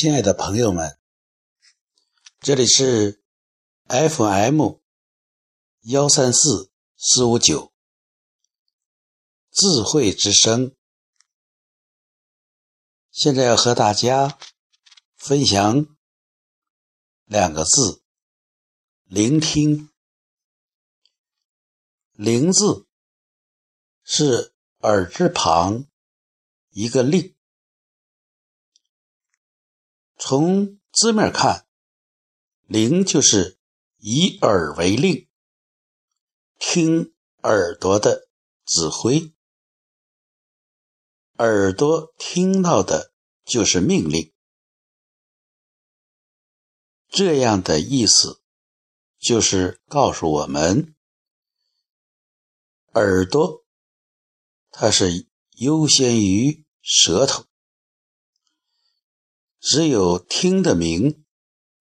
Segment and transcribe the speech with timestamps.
[0.00, 0.98] 亲爱的朋友们，
[2.38, 3.22] 这里是
[3.86, 4.78] FM
[5.80, 7.74] 幺三四四五九
[9.50, 10.74] 智慧之声。
[13.10, 14.38] 现在要和大家
[15.18, 15.94] 分享
[17.26, 18.02] 两个字：
[19.04, 19.90] 聆听。
[22.12, 22.88] 聆字
[24.02, 25.84] 是耳字旁
[26.70, 27.36] 一个令。
[30.22, 31.66] 从字面看
[32.68, 33.58] ，“铃”就是
[33.96, 35.26] 以耳为令，
[36.58, 38.28] 听耳朵的
[38.66, 39.32] 指挥，
[41.38, 43.14] 耳朵听到的
[43.46, 44.30] 就是命令。
[47.08, 48.42] 这样的意思
[49.18, 50.94] 就是告诉我们，
[52.92, 53.64] 耳朵
[54.70, 57.49] 它是优先于舌头。
[59.60, 61.24] 只有听得明，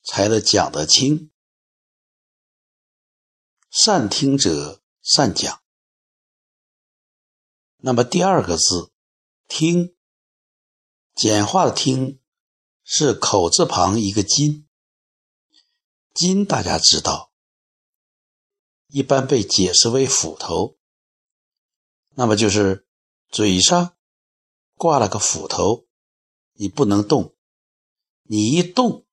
[0.03, 1.31] 才能讲得清。
[3.69, 5.63] 善听者善讲。
[7.77, 8.91] 那么第二个字
[9.47, 9.95] “听”，
[11.15, 12.19] 简化的“听”
[12.83, 14.67] 是口字旁一个“金”。
[16.13, 17.31] 金大家知道，
[18.87, 20.77] 一般被解释为斧头。
[22.09, 22.85] 那么就是
[23.29, 23.95] 嘴上
[24.75, 25.87] 挂了个斧头，
[26.53, 27.37] 你不能动。
[28.31, 29.07] 你一动，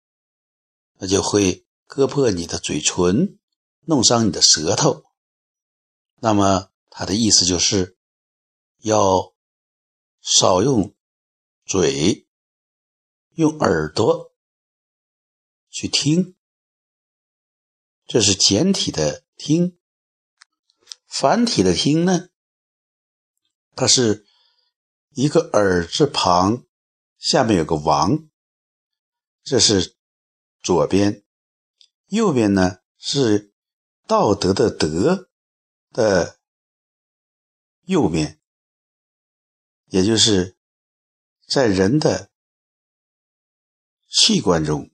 [0.99, 3.39] 那就会割破你的嘴唇，
[3.87, 5.05] 弄伤你的舌头。
[6.17, 7.97] 那么他的意思就是
[8.81, 9.35] 要
[10.21, 10.95] 少用
[11.65, 12.29] 嘴，
[13.37, 14.35] 用耳朵
[15.71, 16.37] 去听。
[18.07, 19.79] 这是简体的“听”，
[21.09, 22.29] 繁体的“听”呢，
[23.75, 24.27] 它是
[25.13, 26.67] 一个耳字旁，
[27.17, 28.29] 下面有个王。
[29.47, 29.97] 这是
[30.61, 31.25] 左边，
[32.07, 33.55] 右边呢是
[34.05, 35.31] 道德的“德”
[35.95, 36.41] 的
[37.83, 38.41] 右边，
[39.85, 40.59] 也就是
[41.47, 42.33] 在人的
[44.09, 44.91] 器官中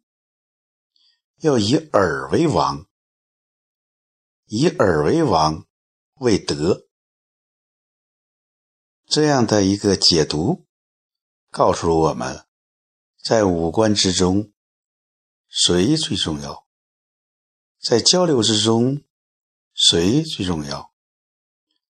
[1.38, 2.86] 要以耳为王，
[4.44, 5.66] 以耳为王
[6.16, 6.90] 为德，
[9.06, 10.66] 这样的一个解读
[11.50, 12.46] 告诉我们。
[13.22, 14.52] 在五官之中，
[15.48, 16.66] 谁最重要？
[17.78, 19.04] 在交流之中，
[19.72, 20.92] 谁最重要？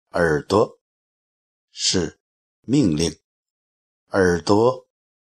[0.09, 0.81] 耳朵
[1.71, 2.19] 是
[2.59, 3.21] 命令，
[4.09, 4.85] 耳朵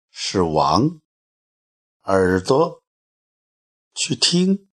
[0.10, 1.02] 是王，
[2.02, 2.84] 耳朵
[3.94, 4.68] 去听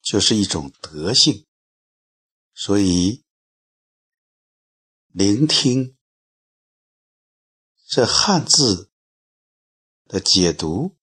[0.00, 1.48] 就是一种德性，
[2.54, 3.24] 所以
[5.08, 5.98] 聆听
[7.88, 8.92] 这汉字。
[10.06, 10.96] 的解读，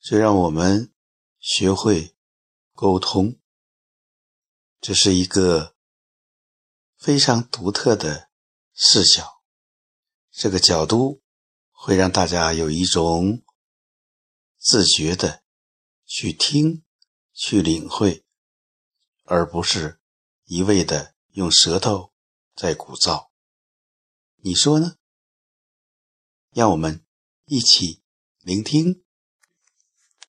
[0.00, 0.92] 就让我们
[1.38, 2.16] 学会
[2.72, 3.38] 沟通。
[4.80, 5.76] 这是一个
[6.96, 8.30] 非常独特的
[8.74, 9.42] 视角，
[10.30, 11.22] 这个角度
[11.70, 13.42] 会让大家有一种
[14.56, 15.42] 自觉的
[16.06, 16.84] 去听、
[17.32, 18.24] 去领会，
[19.24, 20.00] 而不是
[20.44, 22.12] 一味的用舌头
[22.54, 23.28] 在鼓噪。
[24.36, 24.96] 你说呢？
[26.50, 27.07] 让我们。
[27.48, 28.00] 一起
[28.44, 29.02] 聆听。